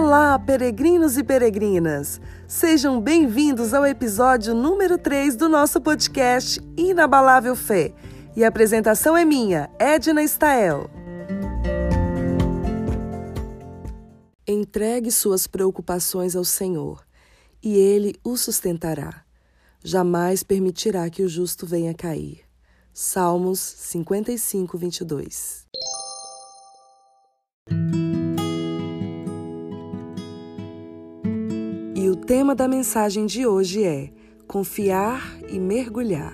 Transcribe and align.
Olá, 0.00 0.38
peregrinos 0.38 1.18
e 1.18 1.24
peregrinas! 1.24 2.20
Sejam 2.46 3.00
bem-vindos 3.00 3.74
ao 3.74 3.84
episódio 3.84 4.54
número 4.54 4.96
3 4.96 5.34
do 5.34 5.48
nosso 5.48 5.80
podcast 5.80 6.60
Inabalável 6.76 7.56
Fé. 7.56 7.92
E 8.36 8.44
a 8.44 8.48
apresentação 8.48 9.16
é 9.16 9.24
minha, 9.24 9.68
Edna 9.76 10.22
Stael. 10.22 10.88
Entregue 14.46 15.10
suas 15.10 15.48
preocupações 15.48 16.36
ao 16.36 16.44
Senhor, 16.44 17.04
e 17.60 17.76
Ele 17.76 18.14
o 18.22 18.36
sustentará. 18.36 19.24
Jamais 19.82 20.44
permitirá 20.44 21.10
que 21.10 21.24
o 21.24 21.28
justo 21.28 21.66
venha 21.66 21.92
cair. 21.92 22.42
Salmos 22.94 23.58
55, 23.58 24.78
22. 24.78 25.67
E 32.00 32.08
o 32.08 32.14
tema 32.14 32.54
da 32.54 32.68
mensagem 32.68 33.26
de 33.26 33.44
hoje 33.44 33.82
é 33.82 34.12
confiar 34.46 35.36
e 35.48 35.58
mergulhar. 35.58 36.32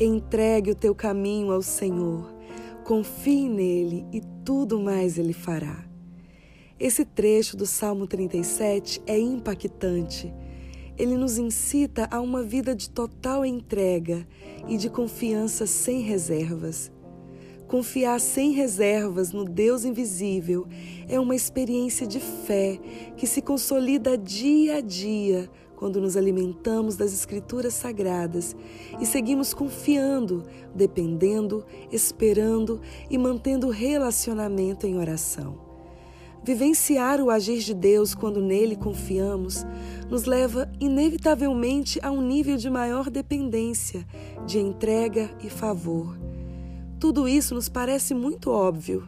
Entregue 0.00 0.70
o 0.70 0.74
teu 0.74 0.94
caminho 0.94 1.52
ao 1.52 1.60
Senhor, 1.60 2.32
confie 2.82 3.46
nele 3.46 4.06
e 4.10 4.22
tudo 4.42 4.80
mais 4.80 5.18
ele 5.18 5.34
fará. 5.34 5.84
Esse 6.80 7.04
trecho 7.04 7.58
do 7.58 7.66
Salmo 7.66 8.06
37 8.06 9.02
é 9.06 9.18
impactante. 9.18 10.32
Ele 10.96 11.14
nos 11.14 11.36
incita 11.36 12.08
a 12.10 12.22
uma 12.22 12.42
vida 12.42 12.74
de 12.74 12.88
total 12.88 13.44
entrega 13.44 14.26
e 14.66 14.78
de 14.78 14.88
confiança 14.88 15.66
sem 15.66 16.00
reservas. 16.00 16.95
Confiar 17.68 18.20
sem 18.20 18.52
reservas 18.52 19.32
no 19.32 19.44
Deus 19.44 19.84
invisível 19.84 20.68
é 21.08 21.18
uma 21.18 21.34
experiência 21.34 22.06
de 22.06 22.20
fé 22.20 22.78
que 23.16 23.26
se 23.26 23.42
consolida 23.42 24.16
dia 24.16 24.76
a 24.76 24.80
dia 24.80 25.50
quando 25.74 26.00
nos 26.00 26.16
alimentamos 26.16 26.96
das 26.96 27.12
Escrituras 27.12 27.74
Sagradas 27.74 28.54
e 29.00 29.04
seguimos 29.04 29.52
confiando, 29.52 30.44
dependendo, 30.74 31.66
esperando 31.90 32.80
e 33.10 33.18
mantendo 33.18 33.68
relacionamento 33.68 34.86
em 34.86 34.96
oração. 34.96 35.58
Vivenciar 36.44 37.20
o 37.20 37.30
agir 37.30 37.58
de 37.58 37.74
Deus 37.74 38.14
quando 38.14 38.40
nele 38.40 38.76
confiamos 38.76 39.66
nos 40.08 40.24
leva 40.24 40.70
inevitavelmente 40.78 41.98
a 42.00 42.12
um 42.12 42.20
nível 42.20 42.56
de 42.56 42.70
maior 42.70 43.10
dependência, 43.10 44.06
de 44.46 44.60
entrega 44.60 45.28
e 45.42 45.50
favor. 45.50 46.16
Tudo 46.98 47.28
isso 47.28 47.54
nos 47.54 47.68
parece 47.68 48.14
muito 48.14 48.50
óbvio, 48.50 49.06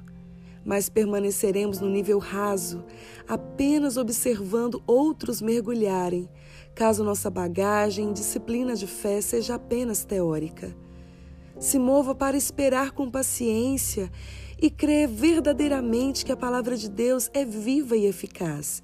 mas 0.62 0.90
permaneceremos 0.90 1.80
no 1.80 1.88
nível 1.88 2.18
raso, 2.18 2.84
apenas 3.26 3.96
observando 3.96 4.82
outros 4.86 5.40
mergulharem, 5.40 6.28
caso 6.74 7.02
nossa 7.02 7.30
bagagem 7.30 8.10
e 8.10 8.12
disciplina 8.12 8.74
de 8.76 8.86
fé 8.86 9.22
seja 9.22 9.54
apenas 9.54 10.04
teórica. 10.04 10.76
Se 11.58 11.78
mova 11.78 12.14
para 12.14 12.36
esperar 12.36 12.90
com 12.90 13.10
paciência 13.10 14.12
e 14.60 14.68
crer 14.68 15.08
verdadeiramente 15.08 16.26
que 16.26 16.32
a 16.32 16.36
palavra 16.36 16.76
de 16.76 16.90
Deus 16.90 17.30
é 17.32 17.42
viva 17.42 17.96
e 17.96 18.04
eficaz 18.04 18.82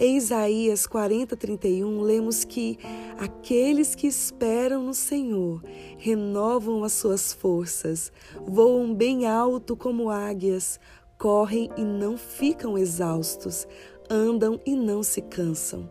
em 0.00 0.16
Isaías 0.16 0.86
40, 0.86 1.36
31, 1.36 2.00
lemos 2.00 2.42
que 2.42 2.78
aqueles 3.18 3.94
que 3.94 4.06
esperam 4.06 4.82
no 4.82 4.94
Senhor 4.94 5.62
renovam 5.98 6.82
as 6.82 6.94
suas 6.94 7.34
forças, 7.34 8.10
voam 8.46 8.94
bem 8.94 9.26
alto 9.26 9.76
como 9.76 10.08
águias, 10.08 10.80
correm 11.18 11.68
e 11.76 11.84
não 11.84 12.16
ficam 12.16 12.78
exaustos, 12.78 13.68
andam 14.08 14.58
e 14.64 14.74
não 14.74 15.02
se 15.02 15.20
cansam. 15.20 15.86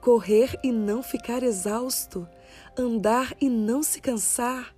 Correr 0.00 0.58
e 0.64 0.72
não 0.72 1.00
ficar 1.00 1.44
exausto, 1.44 2.26
andar 2.76 3.32
e 3.40 3.48
não 3.48 3.80
se 3.80 4.00
cansar. 4.00 4.74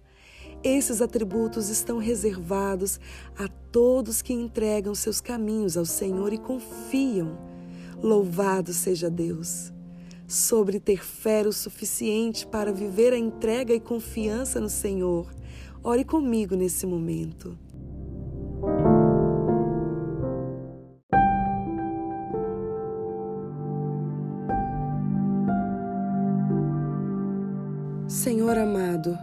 Esses 0.62 1.01
atributos 1.01 1.71
estão 1.71 1.97
reservados 1.97 3.01
a 3.39 3.49
todos 3.49 4.21
que 4.21 4.35
entregam 4.35 4.95
seus 4.95 5.23
caminhos 5.23 5.79
ao 5.79 5.87
Senhor 5.87 6.35
e 6.35 6.39
confiam 6.39 7.52
Louvado 8.03 8.73
seja 8.73 9.09
Deus! 9.09 9.73
Sobre 10.27 10.81
ter 10.81 11.05
fé 11.05 11.47
o 11.47 11.53
suficiente 11.53 12.45
para 12.45 12.73
viver 12.73 13.13
a 13.13 13.19
entrega 13.19 13.73
e 13.73 13.79
confiança 13.79 14.61
no 14.61 14.69
Senhor. 14.69 15.33
Ore 15.85 16.05
comigo 16.05 16.57
nesse 16.57 16.85
momento. 16.85 17.57
Senhor 28.09 28.59
amado, 28.59 29.17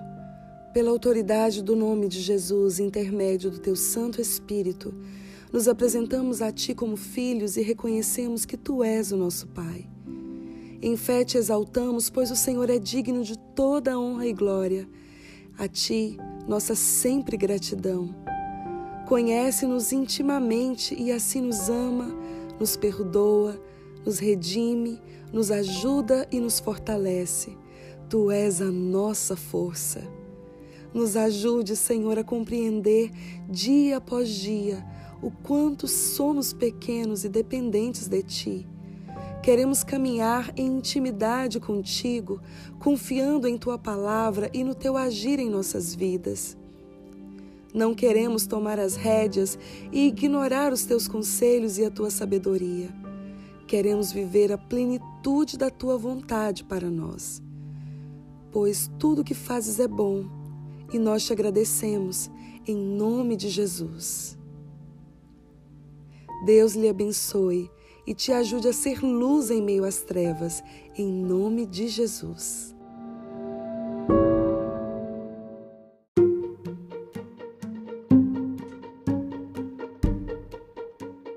pela 0.73 0.89
autoridade 0.89 1.61
do 1.61 1.75
nome 1.75 2.07
de 2.07 2.21
Jesus, 2.21 2.79
intermédio 2.79 3.51
do 3.51 3.59
teu 3.59 3.75
Santo 3.75 4.21
Espírito, 4.21 4.93
nos 5.51 5.67
apresentamos 5.67 6.41
a 6.41 6.51
Ti 6.51 6.75
como 6.75 6.95
filhos 6.95 7.57
e 7.57 7.61
reconhecemos 7.61 8.45
que 8.45 8.55
Tu 8.55 8.83
és 8.83 9.11
o 9.11 9.17
nosso 9.17 9.47
Pai. 9.47 9.87
Em 10.81 10.95
fé 10.95 11.25
te 11.25 11.37
exaltamos, 11.37 12.09
pois 12.09 12.31
o 12.31 12.35
Senhor 12.35 12.69
é 12.69 12.77
digno 12.77 13.23
de 13.23 13.37
toda 13.37 13.99
honra 13.99 14.27
e 14.27 14.33
glória. 14.33 14.87
A 15.57 15.67
Ti, 15.67 16.17
nossa 16.47 16.75
sempre 16.75 17.35
gratidão. 17.35 18.15
Conhece-nos 19.07 19.91
intimamente 19.91 20.95
e 20.95 21.11
assim 21.11 21.41
nos 21.41 21.67
ama, 21.67 22.15
nos 22.59 22.77
perdoa, 22.77 23.59
nos 24.05 24.19
redime, 24.19 25.01
nos 25.33 25.49
ajuda 25.49 26.27
e 26.31 26.39
nos 26.39 26.59
fortalece. 26.59 27.57
Tu 28.07 28.31
és 28.31 28.61
a 28.61 28.71
nossa 28.71 29.35
força. 29.35 30.01
Nos 30.93 31.15
ajude, 31.15 31.75
Senhor, 31.75 32.17
a 32.17 32.23
compreender 32.23 33.11
dia 33.49 33.97
após 33.97 34.29
dia 34.29 34.83
o 35.21 35.29
quanto 35.29 35.87
somos 35.87 36.53
pequenos 36.53 37.23
e 37.23 37.29
dependentes 37.29 38.07
de 38.07 38.23
Ti. 38.23 38.67
Queremos 39.41 39.83
caminhar 39.83 40.51
em 40.57 40.77
intimidade 40.77 41.59
contigo, 41.59 42.41
confiando 42.77 43.47
em 43.47 43.57
Tua 43.57 43.77
palavra 43.77 44.49
e 44.53 44.63
no 44.63 44.75
Teu 44.75 44.97
agir 44.97 45.39
em 45.39 45.49
nossas 45.49 45.95
vidas. 45.95 46.57
Não 47.73 47.93
queremos 47.93 48.47
tomar 48.47 48.79
as 48.79 48.95
rédeas 48.95 49.57
e 49.91 50.07
ignorar 50.07 50.73
os 50.73 50.85
Teus 50.85 51.07
conselhos 51.07 51.77
e 51.77 51.85
a 51.85 51.91
Tua 51.91 52.09
sabedoria. 52.09 52.89
Queremos 53.67 54.11
viver 54.11 54.51
a 54.51 54.57
plenitude 54.57 55.57
da 55.57 55.69
Tua 55.69 55.97
vontade 55.97 56.63
para 56.63 56.89
nós. 56.89 57.41
Pois 58.51 58.89
tudo 58.97 59.23
que 59.23 59.35
fazes 59.35 59.79
é 59.79 59.87
bom 59.87 60.25
e 60.91 60.97
nós 60.97 61.23
te 61.23 61.31
agradecemos 61.31 62.31
em 62.65 62.75
nome 62.75 63.35
de 63.35 63.49
Jesus. 63.49 64.38
Deus 66.45 66.73
lhe 66.73 66.87
abençoe 66.87 67.69
e 68.05 68.13
te 68.13 68.31
ajude 68.31 68.67
a 68.67 68.73
ser 68.73 69.03
luz 69.03 69.51
em 69.51 69.61
meio 69.61 69.83
às 69.83 70.01
trevas, 70.01 70.63
em 70.97 71.07
nome 71.07 71.65
de 71.65 71.87
Jesus. 71.87 72.75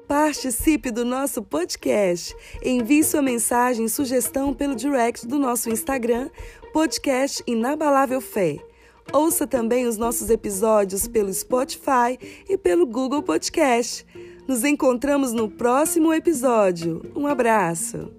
Participe 0.09 0.91
do 0.91 1.05
nosso 1.05 1.43
podcast. 1.43 2.35
Envie 2.63 3.05
sua 3.05 3.21
mensagem 3.21 3.87
e 3.87 3.91
sugestão 3.91 4.55
pelo 4.55 4.75
direct 4.75 5.27
do 5.27 5.39
nosso 5.39 5.69
Instagram, 5.69 6.31
podcast 6.73 7.43
Inabalável 7.47 8.21
Fé. 8.21 8.59
Ouça 9.13 9.47
também 9.47 9.87
os 9.87 9.99
nossos 9.99 10.31
episódios 10.31 11.07
pelo 11.07 11.33
Spotify 11.33 12.19
e 12.49 12.57
pelo 12.57 12.87
Google 12.87 13.23
Podcast. 13.23 14.07
Nos 14.47 14.65
encontramos 14.65 15.33
no 15.33 15.49
próximo 15.49 16.13
episódio. 16.13 17.03
Um 17.15 17.27
abraço! 17.27 18.11